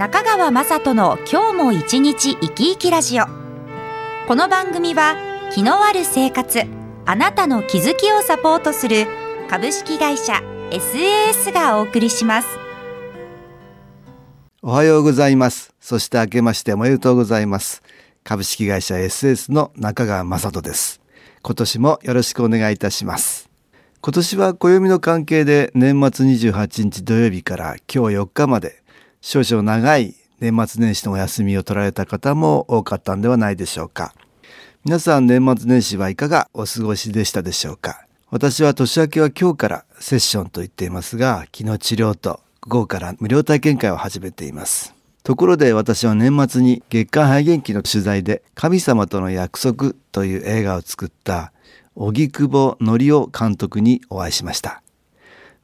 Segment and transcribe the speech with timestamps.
[0.00, 3.26] 中川雅人の今日も一日生き生きラジオ。
[4.26, 5.14] この番組は
[5.52, 6.62] 気のある生活
[7.04, 9.06] あなたの気づきをサポートする
[9.50, 10.40] 株式会社
[10.70, 12.48] SAS がお送りします。
[14.62, 15.74] おはようございます。
[15.82, 17.82] そして明けましておめでとうございます。
[18.24, 21.02] 株式会社 SAS の中川雅人です。
[21.42, 23.50] 今年もよろしくお願いいたします。
[24.00, 28.79] 今年は暦の関係で年末28日土曜日から今日4日まで
[29.20, 34.14] 少々長い年末年始のお休みを取られた方も多かったんではないでしょうか。
[34.84, 38.06] 皆さん年末年始はいかがお過ごしでしたでしょうか。
[38.30, 44.94] 私は年明けは今日からセッションと言っていますが、昨日治療と午後から無料体験会を始めています。
[45.22, 51.52] ところで私は年末に月刊肺元気の取材で神様との約束という映画を作った
[51.94, 54.82] 荻窪則夫監督にお会いしました。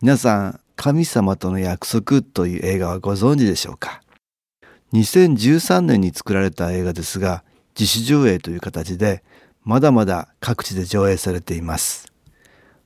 [0.00, 4.02] 皆さん神様との約束という映画はご存知でしょうか
[4.92, 7.44] ？2013年に作られた映画ですが
[7.78, 9.22] 自主上映という形で
[9.64, 12.12] まだまだ各地で上映されています。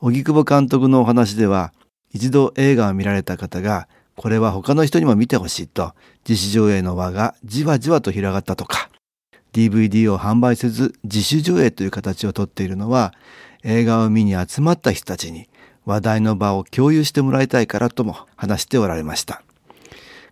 [0.00, 1.72] 荻窪監督のお話では
[2.12, 5.94] 一度映画を見られた方がこれは他の人にも見てほしいと
[6.28, 8.90] 自主上映の輪がじわじわと広がったとか
[9.52, 13.12] DVD を販売せず自主上映という形をとっているのは
[13.62, 15.48] 映画を見に集まった人たちに
[15.84, 19.42] 話題の場を共有してもらいたいからとも話しておられました。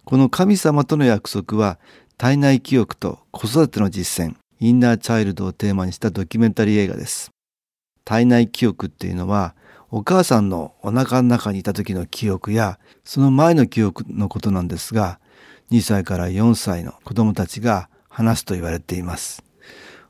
[0.05, 1.79] この神様との約束は
[2.17, 7.31] 体内記憶と子育ての実践、インナーチャイルドをテーマにしたドキュメンタリー映画です。
[8.05, 9.55] 体内記憶っていうのは
[9.91, 15.21] お母さんのお腹の中にいた時の記憶やその前の記憶のことなんですが
[15.71, 19.45] 2歳から4歳の子供たちが話すと言われています。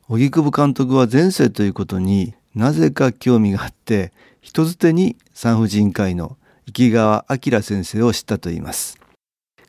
[0.08, 8.98] 荻窪監督は前世ということになぜか興味があって人づてに産婦人科医の池川明先生を知ったといいます。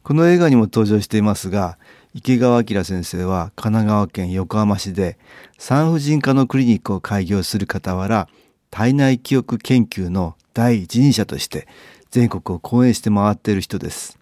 [0.03, 1.77] この映画にも登場していますが、
[2.13, 5.17] 池川明先生は神奈川県横浜市で
[5.57, 8.27] 産婦人科のクリニックを開業する傍ら、
[8.71, 11.67] 体内記憶研究の第一人者として
[12.11, 14.19] 全国を講演して回っている人です。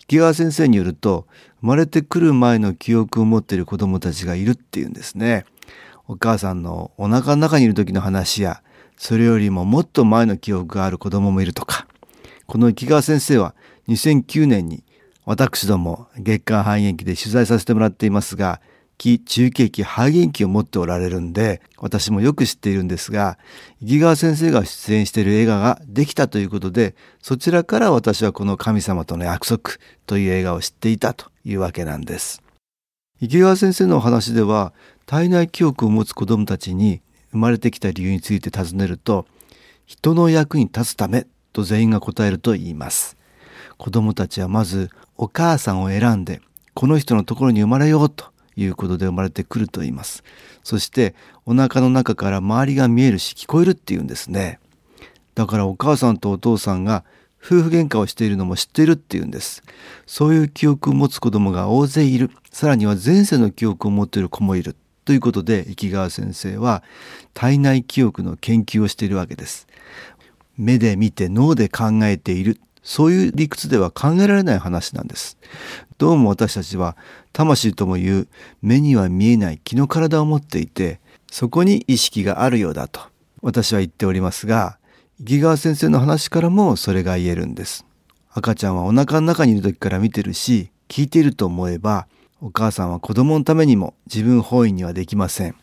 [0.00, 1.26] 池川先生によると、
[1.60, 5.46] 生まれてくる前の記憶を持っている子供たちがいるっていうんですね。
[6.06, 8.62] お母さんのお腹の中にいる時の話や
[8.96, 11.86] それよりももっと前の記憶がある子供もいるとか。
[12.46, 13.54] この池川先生は
[13.88, 14.84] 2009年に
[15.24, 18.60] 私ども月間肺元気で取材させてもらっていますが
[18.98, 23.38] 気中継機肺元気を持っておられるんで私もよく知っているんですが
[23.80, 29.72] 池川先生が出演している映画ができたということでそちらから私はこの神様との約束
[30.06, 32.42] という映画を知っていたというわけなんです。
[33.20, 34.72] 池川先生のお話では
[35.06, 37.00] 体内記憶を持つ子どもたちに
[37.34, 39.26] 生まれてきた理由について尋ねると
[39.86, 43.16] 人の役に立つためと全員が答えると言います。
[43.76, 46.40] 子どもたちはまずお母さんを選んで
[46.74, 50.22] この人のところに生まれようということで生まれてくると言います。
[50.62, 54.60] そしてお腹の中から周りが見えるし聞こえるっていうんですね。
[55.34, 57.04] だからお母さんとお父さんが
[57.44, 59.64] 夫婦喧嘩をしているのも知っているっていうんです。
[60.06, 62.30] そういう記憶を持つ子供が大勢いる。
[62.52, 64.76] さらには前世の記憶を持っている子もいる。
[65.04, 66.82] ということで生川先生は
[67.34, 69.66] 体内記憶の研究をしているわけです。
[70.56, 75.38] 目で見て脳で考えているそういう理屈では考えられない話なんです。
[75.98, 76.96] どうも私たちは
[77.32, 78.28] 魂ともいう
[78.62, 81.00] 目には見えない気の体を持っていて
[81.30, 83.00] そこに意識があるようだと
[83.42, 84.78] 私は言っておりますが
[85.20, 87.86] 池川先生の話からもそれが言えるんです。
[88.32, 92.08] 赤ちゃんはお腹の中にいる時から見てるし聞いていると思えば
[92.40, 95.56] お母さんは子供のためにも自分本位にはできません。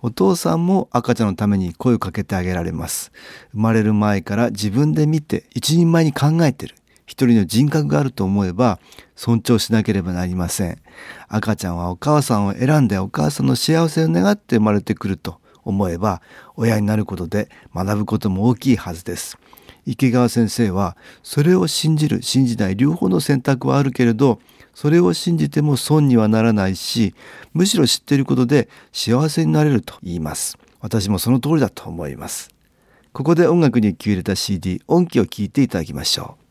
[0.00, 3.12] お父さんも赤ちゃんのために声をかけてあげられます。
[3.52, 6.76] 生まれる前から自分で見て一人前に考えてる。
[7.06, 8.78] 一人の人格があると思えば
[9.16, 10.78] 尊重しなければなりません。
[11.28, 16.22] 赤ちゃんはお母さんを選んでお母さんの幸せを願って生まれてくると思えば
[16.56, 19.38] 親になることで学ぶことも大きいはずです。
[19.86, 24.40] 池川先生はそれを信じる信じない両方の選択はあるけれど
[24.74, 27.14] それを信じても損にはならないし
[27.52, 30.58] むしろ知っていることで幸せになれると言います。
[30.80, 32.50] 私もその通りだと思います。
[33.12, 36.41] ここで音楽に気を入れた CD 音機を聴いていただきましょう。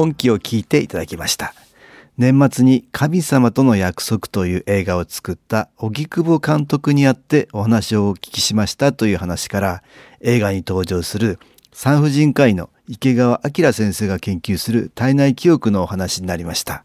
[0.00, 1.54] 音気を聞いていただきました
[2.16, 9.82] 年末に神様との約束という映画を作った荻窪監督にあってお話をお聞きしましたという話から
[10.20, 11.38] 映画に登場する
[11.72, 16.84] 産婦人科医の池川明先生が研究する体内記憶のお話になりました。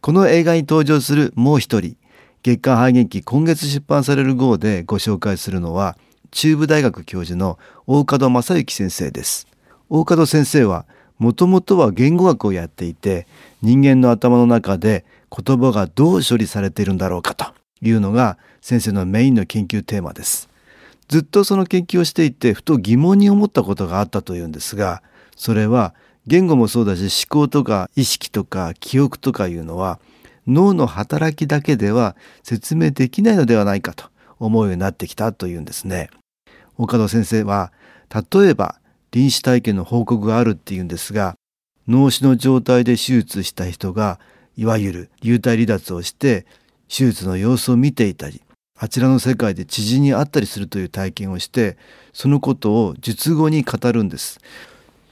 [0.00, 1.96] この映画に登場するもう一人、
[2.42, 5.96] 月刊肺元記今月出版される号でご紹介するのは、
[6.30, 9.46] 中部大学教授の大門正幸先生です。
[9.88, 10.86] 大門先生は、
[11.18, 13.26] もともとは言語学をやっていて、
[13.62, 17.46] 人間の頭の中で言葉がどう処理されているんだろうかと
[17.82, 20.48] いうのが先生のメインの研究テーマです。
[21.08, 25.02] ずっとその研究をしていてふと疑問に思ったことがあったというんですが
[25.36, 25.94] それは
[26.26, 29.98] 言語もそうだし思考とか意識とか記憶とかいうのは
[30.46, 34.06] 脳の働きだけでは説明できないのではないかと
[34.38, 36.10] 思うようになってきたというんですね。
[36.76, 37.72] 岡田先生は
[38.32, 38.78] 例えば
[39.12, 41.34] 臨死体験の報告があるっていうんですが
[41.86, 44.20] 脳死の状態で手術した人が
[44.56, 46.46] いわゆる流体離脱をして
[46.88, 48.42] 手術の様子を見ていたり
[48.80, 51.76] あちらの世界で知人に会ったりするという体験をして
[52.12, 54.38] そのことを術後に語るんです。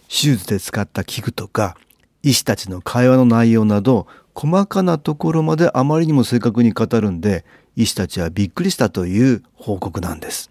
[0.09, 1.77] 手術で使った器具とか
[2.23, 7.45] 医師たちの会話の内容など細かなところまであまりにも正確に語るんで
[7.75, 10.51] 医師たちはびっくりしたという報告なんです。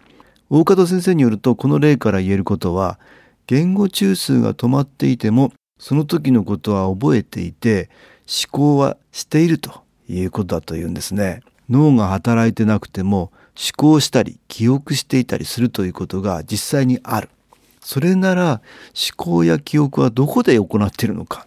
[0.50, 3.00] 大門先生によるとこの例から言えることは
[3.46, 7.90] 言語中枢が止まっていてもその時のことは覚えていて
[8.26, 17.30] 思考はしているということだというんですね脳が働いてなくても思考したり記憶していたりするということが実際にある。
[17.80, 18.60] それなら
[18.94, 21.46] 思考や記憶はどこで行っているのか。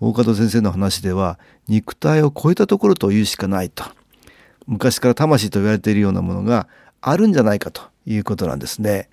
[0.00, 3.84] 大門先生の話では肉体を超えたところというしかないと。
[4.66, 6.68] 昔から魂と言われているようなものが
[7.00, 9.08] あるんじゃないかということなんですね。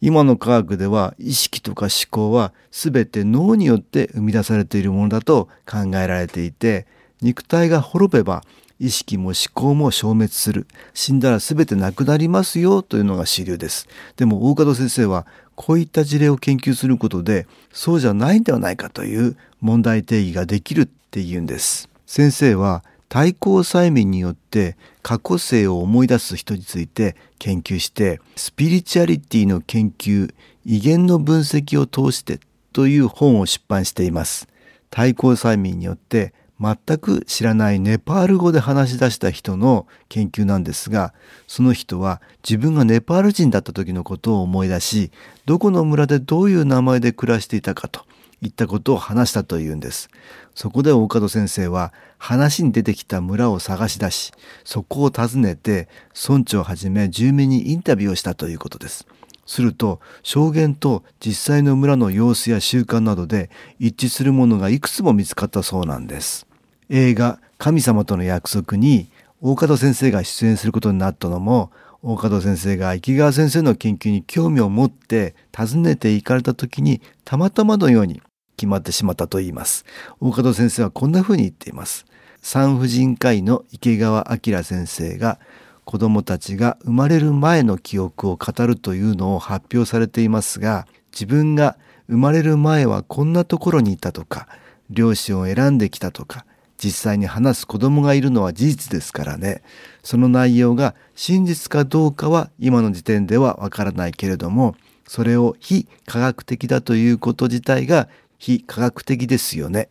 [0.00, 6.86] 今の科学では意識とか思考は全て脳によって生み出されているものだと考えられていて
[7.22, 8.42] 肉体が滅べば
[8.78, 10.66] 意識も思考も消滅する。
[10.92, 13.88] 死んだら全てなくなりますよというのが主流です。
[14.16, 21.88] でも大門先生はこういった事例を研究することでそうじゃないんではないかという問題定義ができるっていうんです。
[22.06, 30.34] 先生は対抗催眠によって過去性を思い出す人について研究してスピリチュアリティの研究
[30.64, 32.40] 威厳の分析を通して
[32.72, 34.48] という本を出版しています。
[34.90, 41.12] 対抗催眠によって全く知らないネパール語で話し出した人の研究なんですが
[41.46, 45.10] その人は自分がネパール人だった時のことを思い出し
[45.44, 48.06] どこの村でどういう名前で暮らしていたかと
[48.42, 50.08] いったことを話したというんです。
[50.54, 54.32] そこで大門先生は話に出てきた村を探し出し
[54.64, 55.88] そこを訪ねて
[56.28, 59.06] 村長をはじめ住民にインタビューをしたということです。
[59.46, 66.46] すると証言と実際の村の様子や習慣などで一致するものがいくつも見つかったそうなんです。
[66.88, 69.08] 映画「神様との約束」に
[69.40, 71.70] 大門先生が出演することになったのも
[72.08, 78.22] 大門先生が池川先生の研究に興味を持って訪ねて行かれた時にたまたまのように
[78.56, 79.84] 決まってしまったと言います。
[80.20, 82.06] 大門先生はこんな風に言っています。
[82.40, 85.40] 産婦人科医の池川明先生が
[85.84, 91.76] 子どもたちが生まれる前の記憶を語るというのを発表されていますが自分が
[92.08, 94.46] 生まれる前はこんなところにいたとか
[94.90, 96.46] 両親を選んできたとか
[96.78, 99.62] 実際に話す子供がいるのは事実ですからね
[100.02, 104.76] その内容が真実かどうかは今の時点ではわからないけれども
[105.08, 109.88] それを非科学的だということ自体が非科学的ですよね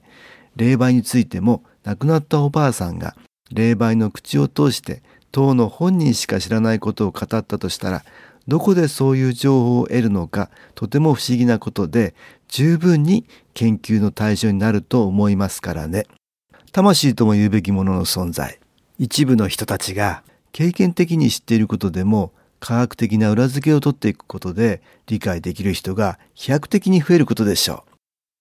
[0.55, 3.15] 霊媒についても亡くなったおばあさんが
[3.51, 5.01] 霊媒の口を通して
[5.31, 8.03] 当の本人しか知らないことを語ったとしたら
[8.47, 12.13] どこでそういう情報を得るのかとても不思議なことで
[12.47, 16.05] 十分に研究の対象になると思いますからね。
[16.75, 18.59] 魂とも言うべきものの存在。
[18.99, 27.85] 一部の人たちが経験的に知っていることでも科学的な裏付けを取っていくことで理解できる人が飛躍的に増えることでしょ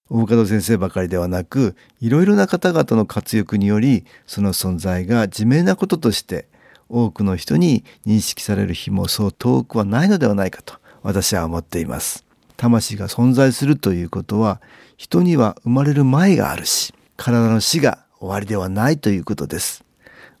[0.09, 0.23] う。
[0.25, 6.49] 大門先生ばかりではなくいろいろな方々の活躍によりその存在が自明なこととして
[6.89, 10.73] 多くの人に認識される日もそう遠くはないのではないかと
[11.03, 12.25] 私は思っています。
[12.57, 14.59] 魂が存在するということは
[14.97, 19.85] 人には生まれる前があるし体の死が終わりではないということです。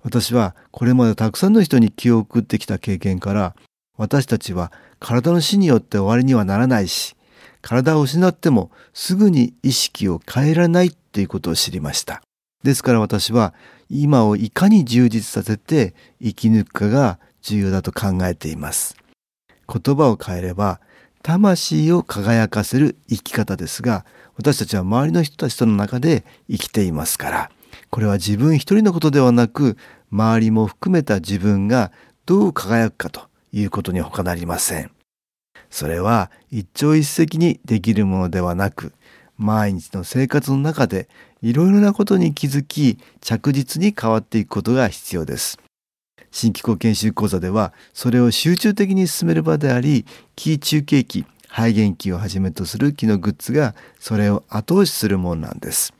[0.03, 3.55] 私はこれまでたくさんの人に気を送ってきた経験から
[3.97, 7.15] 私たちは体の死によって終わりにはならないし
[7.61, 12.21] 体を失ってもすぐに意識を変えられないっていうことを知りました。
[12.63, 13.53] ですから私は
[13.89, 18.95] 今をいかに充実させて生き抜くかが重要だと考えています。
[19.67, 20.79] 言葉を変えれば
[21.23, 24.05] 魂を輝かせる生き方ですが
[24.37, 27.51] 私たちは周りの人たちとの中で生きていますから
[27.95, 29.77] これは自分一人のことではなく
[30.11, 31.93] 周りも含めた自分が
[32.25, 34.91] どう輝くかということに他なりません。
[35.69, 38.91] それは一朝一夕にできるものではなく
[39.37, 41.07] 毎日の生活の中で
[41.41, 45.57] いろいろなことに気づき着実に変わっていくことが必要です。
[46.31, 55.94] 新機構研修講座ではそれを集中的に進める場でありキー中継機肺元気をはじめとする機のグッズがそれを後押しするものなんです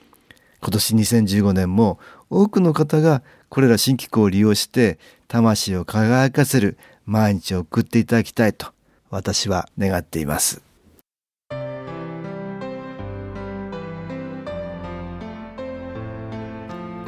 [0.65, 1.99] 今年2015年も
[2.31, 8.73] 多くの方がこれら新機構を利用して魂を輝かせる毎日を送っていただきたいと
[9.11, 10.63] 私は願っています。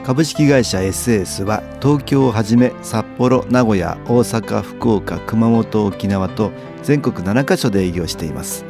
[0.03, 6.51] 株式会社 SS は東京をはじめ札幌名古屋大阪福岡熊本沖縄と
[6.83, 8.65] 全国7カ所で営業しています。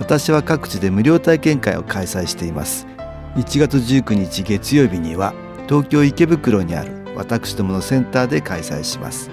[0.00, 2.88] 私は各地で無料体験会を開催しています。
[3.36, 5.34] 1月19日月曜日には
[5.68, 9.30] 東京池袋にある私どものセンターで開催します。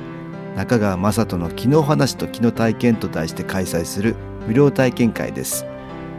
[0.56, 4.16] 中川雅人の気の話と気の体験と題して開催する
[4.48, 5.66] 無料体験会です。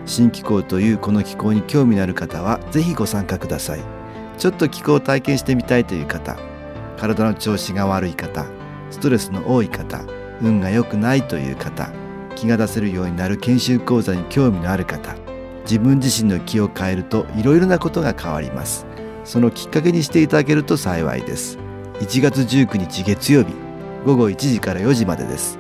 [0.07, 3.81] 新気候というこの気候に興味のある方はぜひご参加ください。
[4.39, 6.37] ちょっと気候を体験してみたいという方
[6.97, 8.47] 体の調子が悪い方
[8.91, 10.01] ストレスの多い方
[10.41, 11.91] 運が良くないという方
[12.35, 15.15] 気が出せるようになる研修講座に興味のある方
[15.63, 18.87] 自分自身の気を変えるといろいろなことが変わります。
[19.25, 21.59] そのきっかけにしていただけると幸いです。
[22.01, 23.55] 1月19日月曜日
[24.05, 25.59] 午後1時から4時までです。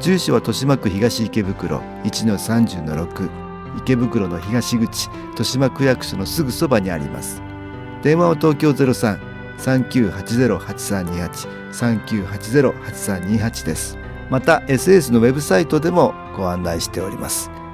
[0.00, 3.30] 住所は豊島区東池袋1-30-6
[3.78, 7.40] 池袋の東口豊島区役所のすぐそばにあります。
[8.02, 13.98] 電話は東京03-3980-8328 3980-8328です。
[14.30, 17.50] また SS のウェブサイトでもご案内しております。